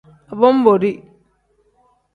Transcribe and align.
Abonboori. 0.31 0.91